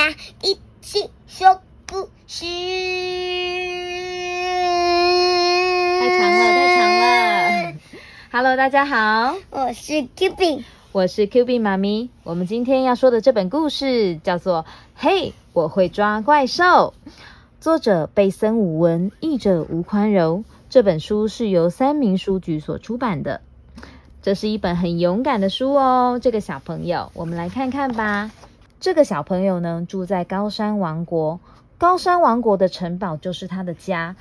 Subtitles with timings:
[0.00, 2.46] 家一起说故事。
[6.00, 7.74] 太长了，太长了。
[8.32, 12.08] Hello，大家好，我是 Q B，我是 Q B 妈咪。
[12.22, 14.62] 我们今天要说的这本故事叫做
[14.94, 16.94] 《嘿，我会抓怪兽》，
[17.60, 20.44] 作者贝森武文，译者吴宽柔。
[20.70, 23.42] 这本书是由三明书局所出版的。
[24.22, 26.18] 这是一本很勇敢的书哦。
[26.22, 28.30] 这个小朋友，我们来看看吧。
[28.80, 31.38] 这个小朋友呢，住在高山王国。
[31.76, 34.16] 高山王国的城堡就是他的家。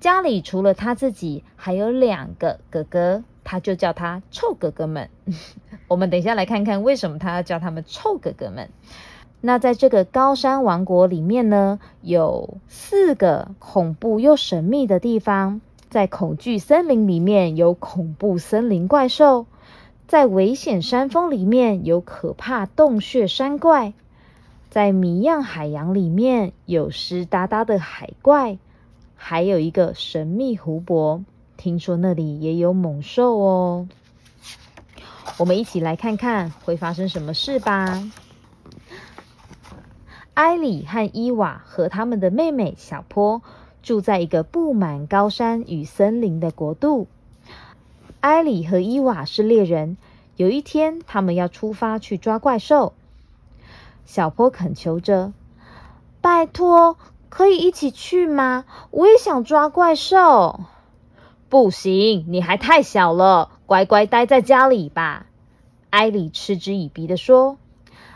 [0.00, 5.08] 家里除了他自己，还有两个哥哥，他就叫他臭哥哥们。
[5.88, 8.68] 我们等一下来看看为什么他要叫他们臭哥哥们。
[9.40, 15.62] 那在这个高山王国里面呢，有四个恐怖又神秘的地方。
[15.88, 19.46] 在恐惧森林里面有恐怖森林怪兽，
[20.06, 23.92] 在危险山峰里面有可怕洞穴山怪，
[24.72, 28.56] 在谜样海洋里面有湿哒哒的海怪，
[29.14, 31.22] 还有一个神秘湖泊，
[31.58, 33.86] 听说那里也有猛兽哦。
[35.36, 38.02] 我们一起来看看会发生什么事吧。
[40.32, 43.42] 埃里和伊娃和他们的妹妹小坡。
[43.82, 47.08] 住在一个布满高山与森林的国度。
[48.20, 49.98] 埃里和伊娃是猎人。
[50.36, 52.94] 有一天，他们要出发去抓怪兽。
[54.04, 55.32] 小坡恳求着
[56.20, 58.64] ：“拜托，可以一起去吗？
[58.90, 60.60] 我也想抓怪兽。
[61.48, 65.26] ”“不行，你还太小了，乖乖待在家里吧。”
[65.90, 67.58] 艾里嗤之以鼻的说。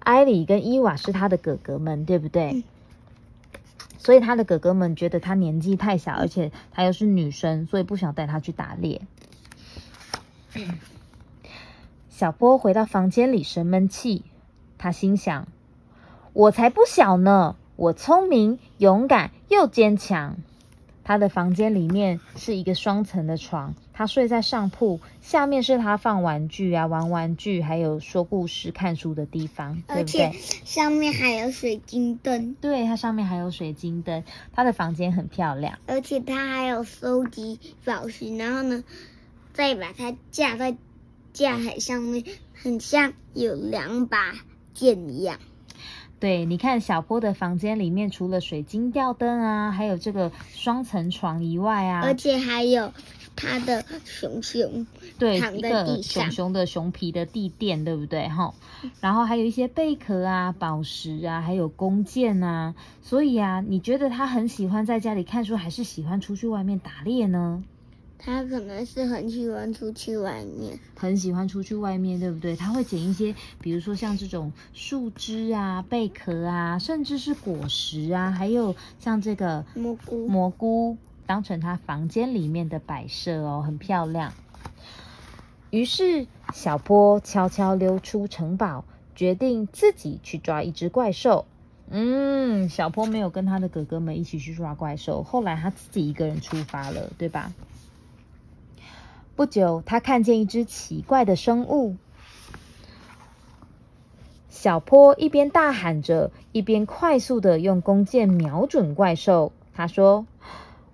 [0.00, 2.64] 艾里跟伊娃是他的哥哥们，对不对？
[3.98, 9.02] 所以他的哥哥们觉得他年纪太小，而且他又是女生，所以不想带他去打猎。
[12.08, 14.24] 小波回到房间里生闷气，
[14.78, 15.46] 他心想
[16.38, 20.36] ：“我才不小呢，我聪明、勇敢又坚强。”
[21.02, 30.30] 他的房间里面是一个双层的床，他睡在上铺，下面是他放玩具啊、玩玩具，还有说故事、看书的地方，对不对？
[30.64, 32.54] 上面还有水晶灯。
[32.60, 34.22] 对，它上面还有水晶灯。
[34.52, 38.84] 他的房间很漂亮，而且他还有收集宝石，然后呢，
[39.52, 40.76] 再把它架在
[41.32, 42.22] 架海上面，
[42.54, 44.34] 很像有两把
[44.72, 45.40] 剑一样。
[46.20, 52.92] 对，你看小坡的房间里面，除了水晶吊灯啊，还有这个双层床以外啊，而且还有
[53.36, 54.84] 他的熊熊，
[55.18, 58.28] 对，一个熊熊的熊皮的地垫，对不对？
[58.28, 58.52] 哈，
[59.00, 62.74] 然后还有一些贝壳啊、宝石啊，还有弓箭啊。
[63.00, 67.62] 所以啊，你觉得他很喜欢在家里看书，还是喜欢出去外面打猎呢？
[68.18, 72.56] 他可能是很喜欢出去外面，很喜欢出去外面，对不对？
[72.56, 80.96] 他会捡一些，比如说像这种树枝啊、贝壳啊，甚至是果实啊，还有像这个蘑菇，蘑菇
[81.26, 84.32] 当成他房间里面的摆设哦，很漂亮。
[85.70, 91.46] 于是小波悄悄溜出城堡，决定自己去抓一只怪兽。
[91.90, 97.52] 嗯，小波没有跟他的哥哥们一起去抓怪兽，后来他自己一个人出发了，对吧？
[99.38, 101.94] 不久，他看见一只奇怪的生物。
[104.50, 109.52] 小坡一边大喊着，一边快速的用弓箭瞄准怪兽。
[109.76, 110.26] 他说：“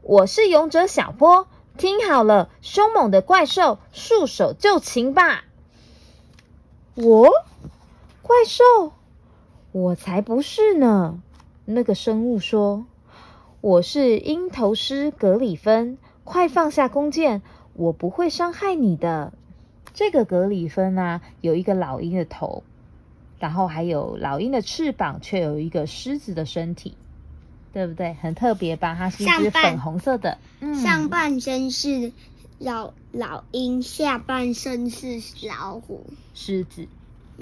[0.00, 5.44] 我是勇者小坡，听好了，凶猛的怪兽，束手就擒吧！”
[6.96, 7.28] 我，
[8.22, 8.64] 怪兽？
[9.70, 11.20] 我才不是呢！
[11.66, 12.86] 那个生物说
[13.60, 17.42] ：“我是鹰头狮格里芬，快放下弓箭！”
[17.74, 19.32] 我不会伤害你的。
[19.92, 22.62] 这个格里芬啊，有一个老鹰的头，
[23.40, 26.96] 然后还有老鹰的翅膀，却有一个狮子的身体，
[27.72, 28.14] 对不对？
[28.14, 28.94] 很特别吧？
[28.94, 30.38] 它是一只粉红色的，
[30.80, 32.12] 上半身是
[32.60, 36.86] 老老鹰，下半身是老虎、狮子。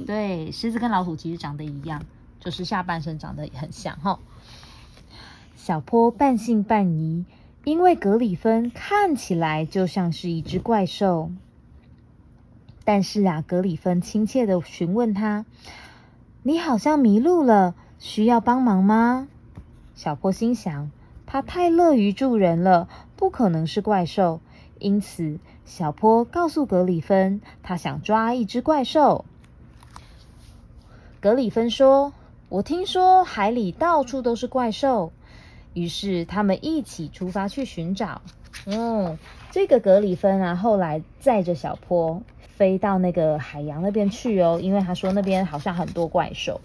[0.06, 2.06] 对，狮子跟老虎其实长得一样，
[2.40, 4.18] 就是下半身长得很像哈。
[5.54, 7.26] 小坡半信半疑。
[7.64, 11.30] 因为格里芬看起来就像是一只怪兽，
[12.84, 15.44] 但是啊，格里芬亲切的询问他
[16.42, 19.28] ：“你好像迷路了，需要帮忙吗？”
[19.94, 20.90] 小坡心想，
[21.26, 24.40] 他太乐于助人了，不可能是怪兽。
[24.78, 29.24] 因此，小坡告诉格里芬，他想抓一只怪兽。
[31.20, 32.14] 格里芬说
[32.48, 35.12] ：“我听说海里到处都是怪兽。”
[35.78, 38.20] 于是他们一起出发去寻找。
[38.66, 39.18] 嗯，
[39.52, 42.22] 这个格里芬啊，后来载着小坡
[42.56, 46.60] 飞到那个海洋那边去哦，因为他说那边好像很多怪兽。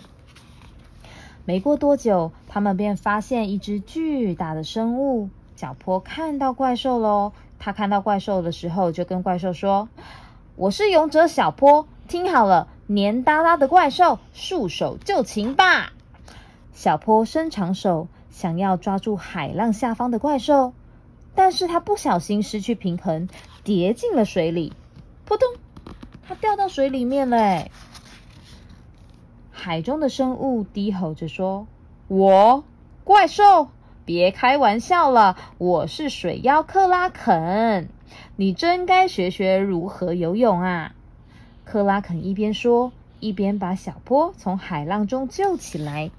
[1.45, 5.29] 没过多久，他们便发现一只巨大的生物。
[5.55, 9.87] 小坡看到怪兽喽，他看到怪兽的时候，就跟怪兽说
[10.57, 15.93] ：“我是勇者小坡，听好了，黏哒哒的怪兽，束手就擒吧！”
[16.73, 20.73] 小坡伸长手，想要抓住海浪下方的怪兽，
[21.35, 23.29] 但是他不小心失去平衡，
[23.63, 24.73] 跌进了水里，
[25.23, 25.47] 扑通，
[26.27, 27.67] 他掉到水里面了。
[29.51, 31.67] 海中的生物低吼着说
[32.09, 32.63] ：“我，
[33.03, 33.69] 怪兽。”
[34.05, 37.87] 别开玩笑了，我是水妖克拉肯，
[38.35, 40.93] 你真该学学如何游泳啊！
[41.63, 42.91] 克拉肯一边说，
[43.21, 46.11] 一边把小波从海浪中救起来。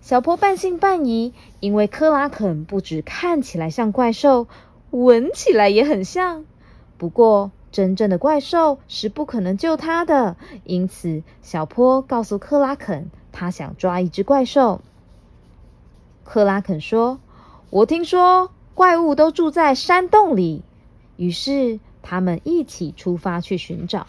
[0.00, 4.48] 小坡半信半疑，因为克拉肯不止看起来像怪兽，
[4.90, 6.44] 闻起来也很像。
[6.96, 14.80] 不过，真正的怪兽是不可能救他的，因此小坡告诉克拉肯，他想抓一只怪兽。
[16.24, 17.20] 克拉肯说
[17.70, 20.62] ：“我听说怪物都住在山洞里。”
[21.16, 24.06] 于是他们一起出发去寻找。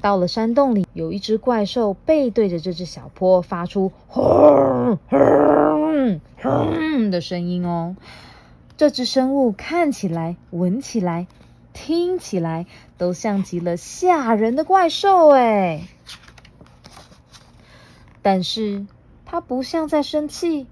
[0.00, 7.96] 到了山洞里，有一只怪兽背对着这只小坡，发出“轰轰轰”的声音哦。
[8.76, 11.26] 这只生物看起来、闻起来、
[11.72, 12.66] 听起来
[12.96, 15.82] 都像极了吓人的怪兽哎，
[18.22, 18.86] 但是。
[19.30, 20.66] 它不像在生气，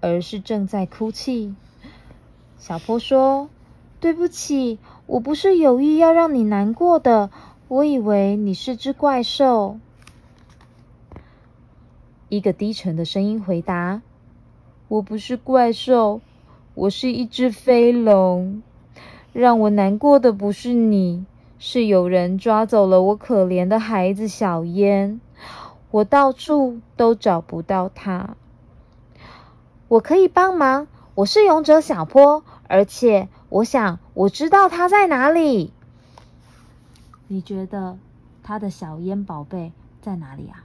[0.00, 1.56] 而是正在哭泣。
[2.56, 3.48] 小坡说
[3.98, 7.30] ：“对不起，我不是有意要让你难过的。
[7.68, 9.78] 我以为你是只怪兽。”
[12.28, 14.02] 一个低沉的声音回答
[14.88, 16.20] ：“我不是怪兽，
[16.74, 18.62] 我是一只飞龙。
[19.32, 21.24] 让我难过的不是你，
[21.58, 25.20] 是有人抓走了我可怜的孩子小烟。”
[25.92, 28.36] 我到处都找不到他，
[29.88, 30.88] 我可以帮忙。
[31.14, 35.72] 我是勇者小坡，而且我想我知道他在哪里。
[37.28, 37.98] 你觉得
[38.42, 40.64] 他的小烟宝贝在哪里啊？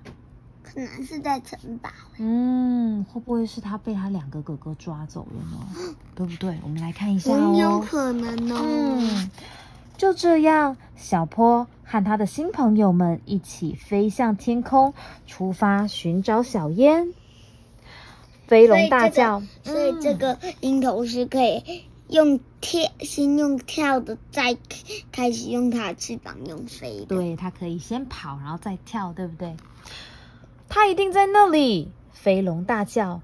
[0.64, 1.90] 可能是在城堡。
[2.18, 5.96] 嗯，会不会是他被他两个哥哥抓走了呢？
[6.16, 6.58] 对不对？
[6.64, 7.54] 我们来看一下哦。
[7.58, 8.62] 有可能哦。
[8.64, 9.30] 嗯。
[9.98, 14.94] 就这样，小坡和他的新朋友们一起飞向天空，
[15.28, 17.14] 出发寻找小烟。
[18.48, 24.58] 飞龙大叫，所以这个鹰头是可以用跳，先用跳的，再
[25.14, 27.06] 开始用它翅膀用飞。
[27.06, 29.56] 对，它可以先跑，然后再跳，对不对？
[30.68, 31.90] 它一定在那里！
[32.12, 33.22] 飞龙大叫。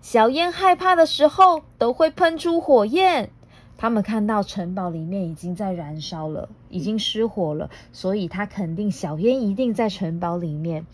[0.00, 3.30] 小烟害怕的时候都会喷出火焰。
[3.76, 10.86] 他们看到城堡里面已经在燃烧了，已经失火了，所以他肯定小烟一定在城堡里面。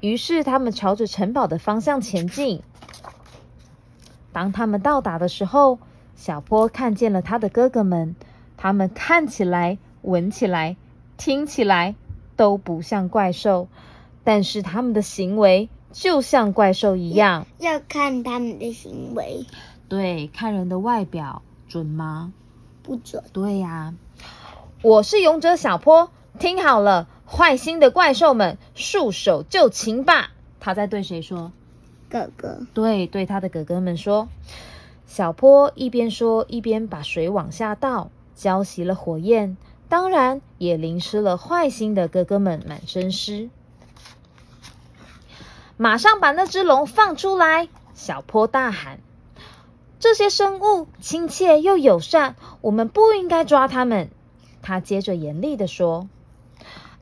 [0.00, 2.62] 于是他们朝着城堡的方向前进。
[4.32, 5.78] 当他们到达的时候，
[6.16, 8.16] 小坡看见了他的哥哥们，
[8.56, 10.76] 他们看起来、闻起来、
[11.16, 11.94] 听起来
[12.36, 13.68] 都不像怪兽，
[14.22, 17.46] 但是他们的行为就像怪兽一样。
[17.58, 19.46] 要看他们的行为，
[19.88, 21.42] 对，看人的外表。
[21.66, 22.32] 准吗？
[22.84, 23.24] 不准。
[23.32, 23.94] 对呀，
[24.82, 30.30] 我是勇者小坡，听好了，坏心的怪兽们，束手就擒吧！
[30.60, 31.50] 他在对谁说？
[32.08, 32.60] 哥哥。
[32.74, 34.28] 对，对他的哥哥们说。
[35.06, 39.56] 小坡一边说，一边把水往下倒，浇熄了火焰，
[39.88, 43.48] 当然也淋湿了坏心的哥哥们满身湿。
[45.76, 47.68] 马上把那只龙放出来！
[47.94, 49.00] 小坡大喊。
[50.00, 54.10] 这些生物亲切又友善，我们不应该抓它们。
[54.62, 56.08] 他接着严厉地说：“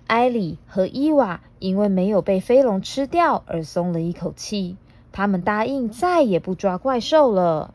[0.06, 4.76] 艾里和伊娃因为没有被飞龙吃掉而松了一口气，
[5.12, 7.74] 他们答应再也不抓怪兽了。”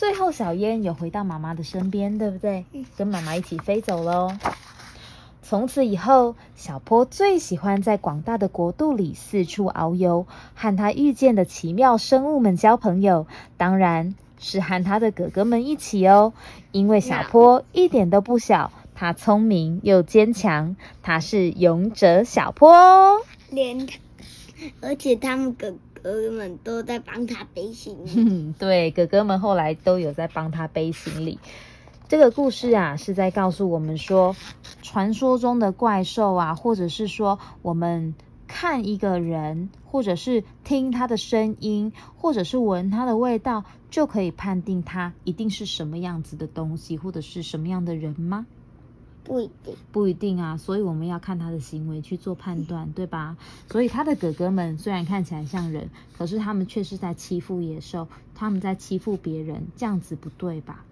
[0.00, 2.64] 最后，小燕有回到妈妈的身边，对不对？
[2.96, 4.40] 跟妈妈一起飞走了。
[5.42, 13.26] 从此以后，小坡最喜欢在广大的国度里四处遨游，和他遇见的奇妙生物们交朋友。
[13.58, 16.32] 当然是和他的哥哥们一起哦，
[16.72, 23.20] 因为小坡一点都不小，他聪明又坚强，他是勇者小坡。
[23.50, 23.98] 连他，
[24.80, 28.52] 而且他们哥哥哥们都在帮他背行李。
[28.58, 31.38] 对，哥哥们后来都有在帮他背行李。
[32.08, 34.34] 这个故事啊，是在告诉我们说，
[34.82, 38.14] 传说中的怪兽啊，或者是说，我们
[38.48, 48.46] 看一个人，或者是听他的声音，或者是闻他的味道，就可以判定他一定是什么样子的东西，或者是什么样的人吗？
[49.24, 49.76] 不一定。
[49.92, 53.36] 不一定啊，所以我们要看他的行为去做判断， 对吧？
[53.70, 60.84] 所以他的哥哥们虽然看起来像人，可是他们却是在欺负野兽，他们在欺负别人，这样子不对吧？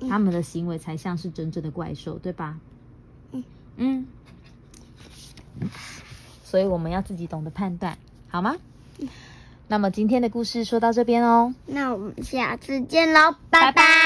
[0.00, 2.58] 嗯他们的行为才像是真正的怪兽，对吧？
[3.32, 3.44] 嗯
[3.76, 4.06] 嗯，
[6.42, 7.96] 所以我们要自己懂得判断，
[8.28, 8.56] 好吗？
[9.66, 11.54] 那么今天的故事说到这边哦。
[11.66, 14.03] 那我们下次见喽，拜拜。